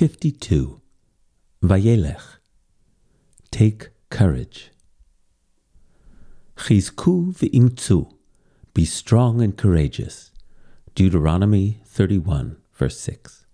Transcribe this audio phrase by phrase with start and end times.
[0.00, 0.80] 52.
[1.62, 2.38] Vayelech.
[3.50, 4.70] Take courage.
[6.56, 8.10] Chizku v'imtzu.
[8.72, 10.30] Be strong and courageous.
[10.94, 13.44] Deuteronomy 31, verse 6.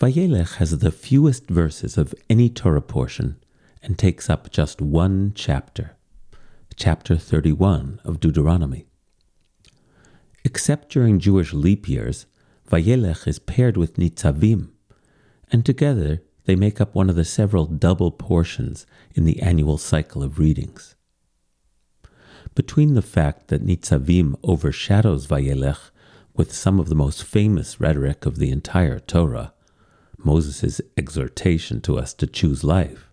[0.00, 3.36] Vayelech has the fewest verses of any Torah portion
[3.84, 5.96] and takes up just one chapter,
[6.74, 8.88] chapter 31 of Deuteronomy.
[10.44, 12.26] Except during Jewish leap years,
[12.68, 14.70] Vayelech is paired with Nitzavim,
[15.52, 20.22] and together they make up one of the several double portions in the annual cycle
[20.22, 20.96] of readings.
[22.56, 25.90] Between the fact that Nitzavim overshadows Vayelech
[26.34, 29.52] with some of the most famous rhetoric of the entire Torah,
[30.18, 33.12] Moses' exhortation to us to choose life,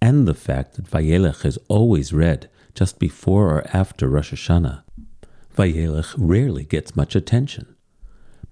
[0.00, 4.84] and the fact that Vayelech is always read just before or after Rosh Hashanah,
[5.54, 7.74] Vayelech rarely gets much attention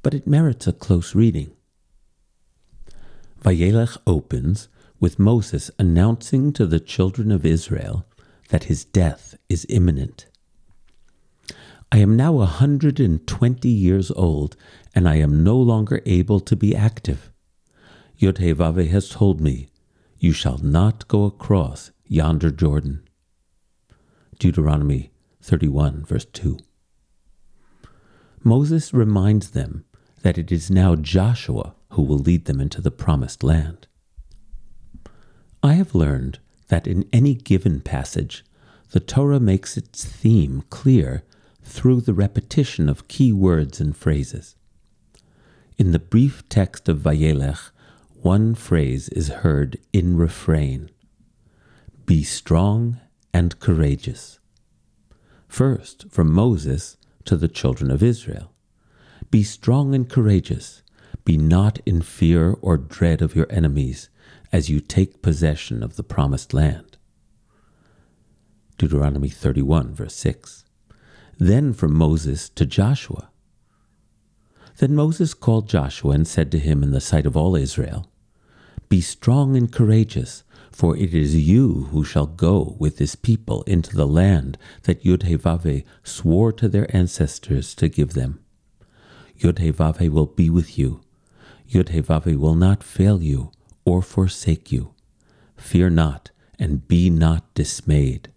[0.06, 1.50] but it merits a close reading.
[3.42, 4.68] Vayelech opens
[5.00, 8.06] with Moses announcing to the children of Israel
[8.50, 10.26] that his death is imminent.
[11.90, 14.54] I am now a hundred and twenty years old,
[14.94, 17.32] and I am no longer able to be active.
[18.16, 19.70] Yodhevave has told me,
[20.20, 23.02] You shall not go across yonder Jordan.
[24.38, 25.10] Deuteronomy
[25.42, 26.60] 31, verse 2.
[28.44, 29.84] Moses reminds them
[30.26, 33.86] that it is now Joshua who will lead them into the promised land.
[35.62, 38.44] I have learned that in any given passage,
[38.90, 41.22] the Torah makes its theme clear
[41.62, 44.56] through the repetition of key words and phrases.
[45.78, 47.70] In the brief text of Vayelech,
[48.20, 50.90] one phrase is heard in refrain
[52.04, 52.98] Be strong
[53.32, 54.40] and courageous.
[55.46, 56.96] First, from Moses
[57.26, 58.50] to the children of Israel.
[59.30, 60.82] Be strong and courageous.
[61.24, 64.08] Be not in fear or dread of your enemies
[64.52, 66.96] as you take possession of the promised land.
[68.78, 70.64] Deuteronomy 31, verse 6.
[71.38, 73.30] Then from Moses to Joshua.
[74.78, 78.10] Then Moses called Joshua and said to him in the sight of all Israel,
[78.88, 83.96] Be strong and courageous, for it is you who shall go with this people into
[83.96, 88.40] the land that Yudhevave swore to their ancestors to give them.
[89.38, 91.00] Yudhevave will be with you.
[91.68, 93.52] Yudhevave will not fail you
[93.84, 94.94] or forsake you.
[95.56, 98.32] Fear not and be not dismayed.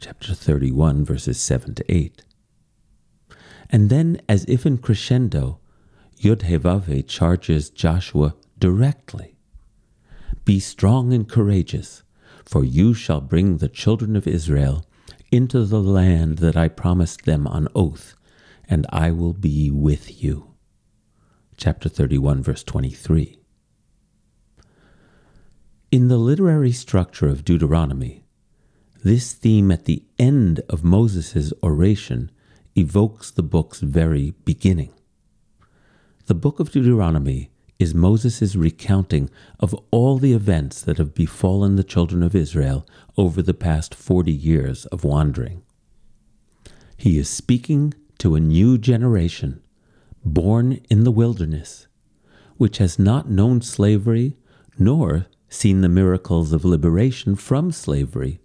[0.00, 2.24] Chapter 31, verses 7 to 8.
[3.70, 5.60] And then, as if in crescendo,
[6.20, 9.36] Yudhevave charges Joshua directly
[10.44, 12.02] Be strong and courageous,
[12.44, 14.84] for you shall bring the children of Israel
[15.30, 18.14] into the land that I promised them on oath
[18.68, 20.54] and I will be with you.
[21.56, 23.38] Chapter 31, verse 23.
[25.90, 28.24] In the literary structure of Deuteronomy,
[29.04, 32.30] this theme at the end of Moses' oration
[32.74, 34.94] evokes the book's very beginning.
[36.26, 41.84] The book of Deuteronomy is Moses' recounting of all the events that have befallen the
[41.84, 42.86] children of Israel
[43.18, 45.62] over the past 40 years of wandering.
[46.96, 49.60] He is speaking to a new generation
[50.24, 51.88] born in the wilderness,
[52.56, 54.36] which has not known slavery
[54.78, 58.40] nor seen the miracles of liberation from slavery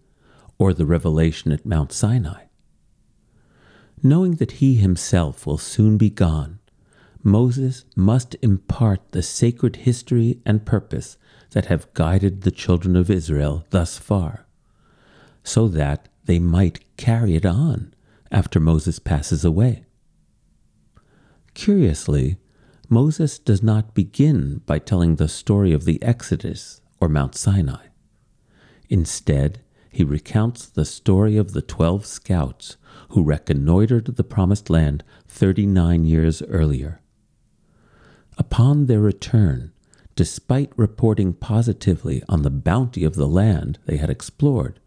[0.57, 2.45] or the revelation at Mount Sinai.
[4.01, 6.57] Knowing that he himself will soon be gone,
[7.21, 11.17] Moses must impart the sacred history and purpose
[11.51, 14.47] that have guided the children of Israel thus far,
[15.43, 17.93] so that they might carry it on
[18.31, 19.85] after Moses passes away.
[21.53, 22.37] Curiously,
[22.89, 27.87] Moses does not begin by telling the story of the Exodus or Mount Sinai.
[28.89, 29.61] Instead,
[29.91, 32.77] he recounts the story of the twelve scouts
[33.09, 37.01] who reconnoitered the Promised Land 39 years earlier.
[38.37, 39.73] Upon their return,
[40.15, 44.79] despite reporting positively on the bounty of the land they had explored,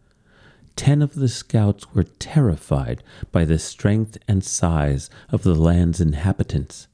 [0.77, 3.03] ten of the scouts were terrified
[3.33, 6.89] by the strength and size of the land's inhabitants.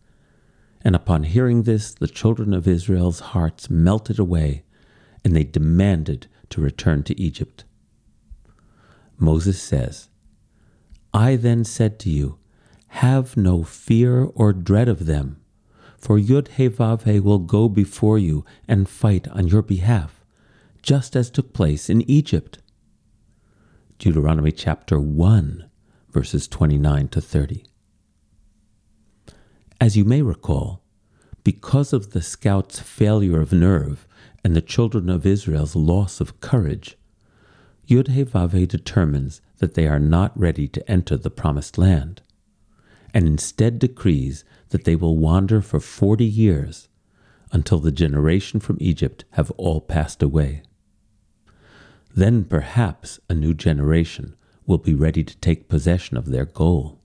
[0.82, 4.62] And upon hearing this, the children of Israel's hearts melted away,
[5.24, 7.64] and they demanded to return to Egypt.
[9.18, 10.08] Moses says,
[11.12, 12.38] I then said to you,
[12.88, 15.40] Have no fear or dread of them,
[15.96, 20.24] for Yud He will go before you and fight on your behalf,
[20.82, 22.58] just as took place in Egypt.
[23.98, 25.70] Deuteronomy chapter 1,
[26.10, 27.64] verses 29 to 30.
[29.80, 30.82] As you may recall,
[31.44, 34.06] because of the scouts' failure of nerve
[34.44, 36.98] and the children of Israel's loss of courage,
[37.88, 42.20] Yudhevave determines that they are not ready to enter the promised land,
[43.14, 46.88] and instead decrees that they will wander for forty years
[47.50, 50.62] until the generation from Egypt have all passed away.
[52.16, 54.36] Then perhaps a new generation
[54.66, 56.98] will be ready to take possession of their goal.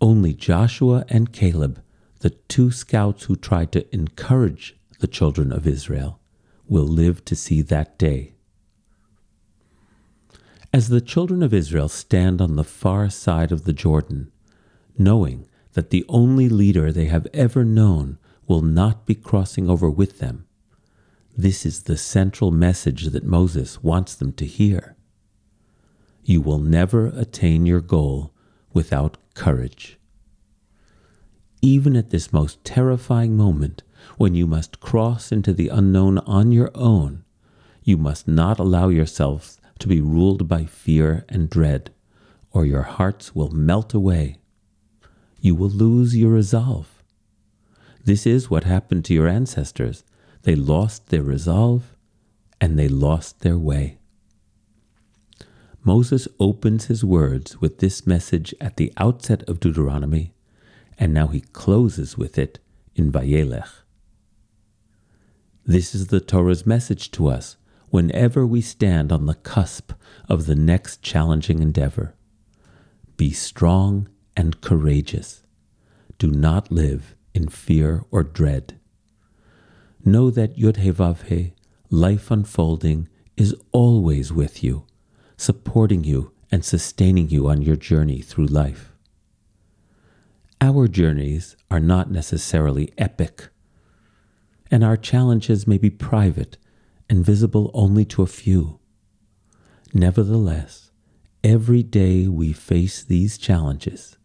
[0.00, 1.82] Only Joshua and Caleb,
[2.20, 6.20] the two scouts who tried to encourage the children of Israel,
[6.68, 8.34] will live to see that day.
[10.72, 14.30] As the children of Israel stand on the far side of the Jordan,
[14.96, 20.20] knowing that the only leader they have ever known will not be crossing over with
[20.20, 20.45] them,
[21.36, 24.96] this is the central message that Moses wants them to hear.
[26.24, 28.32] You will never attain your goal
[28.72, 29.98] without courage.
[31.60, 33.82] Even at this most terrifying moment,
[34.16, 37.24] when you must cross into the unknown on your own,
[37.82, 41.92] you must not allow yourselves to be ruled by fear and dread,
[42.50, 44.38] or your hearts will melt away.
[45.40, 47.02] You will lose your resolve.
[48.04, 50.02] This is what happened to your ancestors.
[50.46, 51.96] They lost their resolve
[52.60, 53.98] and they lost their way.
[55.82, 60.34] Moses opens his words with this message at the outset of Deuteronomy,
[61.00, 62.60] and now he closes with it
[62.94, 63.68] in Vayelech.
[65.64, 67.56] This is the Torah's message to us
[67.90, 69.90] whenever we stand on the cusp
[70.28, 72.14] of the next challenging endeavor.
[73.16, 75.42] Be strong and courageous.
[76.18, 78.78] Do not live in fear or dread.
[80.08, 81.52] Know that Yud
[81.90, 84.84] life unfolding, is always with you,
[85.36, 88.92] supporting you and sustaining you on your journey through life.
[90.60, 93.48] Our journeys are not necessarily epic,
[94.70, 96.56] and our challenges may be private
[97.10, 98.78] and visible only to a few.
[99.92, 100.92] Nevertheless,
[101.42, 104.18] every day we face these challenges,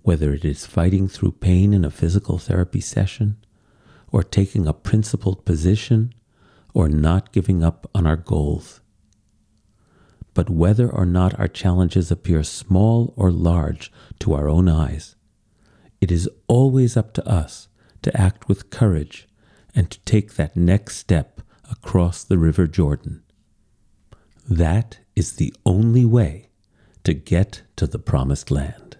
[0.00, 3.36] whether it is fighting through pain in a physical therapy session,
[4.12, 6.14] or taking a principled position,
[6.74, 8.80] or not giving up on our goals.
[10.34, 15.16] But whether or not our challenges appear small or large to our own eyes,
[16.00, 17.68] it is always up to us
[18.02, 19.26] to act with courage
[19.74, 23.22] and to take that next step across the River Jordan.
[24.48, 26.50] That is the only way
[27.04, 28.95] to get to the Promised Land.